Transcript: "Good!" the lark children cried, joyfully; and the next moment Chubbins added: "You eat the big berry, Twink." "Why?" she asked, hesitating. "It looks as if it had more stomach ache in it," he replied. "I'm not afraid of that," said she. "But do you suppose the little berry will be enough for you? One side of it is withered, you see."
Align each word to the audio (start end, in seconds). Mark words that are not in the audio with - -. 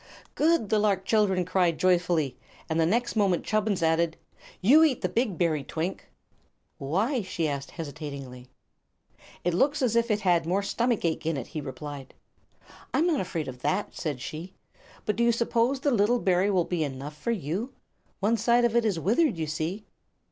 "Good!" 0.33 0.69
the 0.69 0.79
lark 0.79 1.05
children 1.05 1.45
cried, 1.45 1.77
joyfully; 1.77 2.35
and 2.67 2.79
the 2.79 2.87
next 2.87 3.15
moment 3.15 3.43
Chubbins 3.45 3.83
added: 3.83 4.17
"You 4.59 4.83
eat 4.83 5.01
the 5.01 5.07
big 5.07 5.37
berry, 5.37 5.63
Twink." 5.63 6.07
"Why?" 6.79 7.21
she 7.21 7.47
asked, 7.47 7.69
hesitating. 7.69 8.47
"It 9.43 9.53
looks 9.53 9.83
as 9.83 9.95
if 9.95 10.09
it 10.09 10.21
had 10.21 10.47
more 10.47 10.63
stomach 10.63 11.05
ache 11.05 11.27
in 11.27 11.37
it," 11.37 11.45
he 11.45 11.61
replied. 11.61 12.15
"I'm 12.91 13.05
not 13.05 13.19
afraid 13.21 13.47
of 13.47 13.61
that," 13.61 13.93
said 13.95 14.21
she. 14.21 14.55
"But 15.05 15.17
do 15.17 15.23
you 15.23 15.31
suppose 15.31 15.79
the 15.81 15.91
little 15.91 16.17
berry 16.19 16.49
will 16.49 16.65
be 16.65 16.83
enough 16.83 17.15
for 17.15 17.29
you? 17.29 17.71
One 18.21 18.37
side 18.37 18.65
of 18.65 18.75
it 18.75 18.85
is 18.85 18.99
withered, 18.99 19.37
you 19.37 19.45
see." 19.45 19.85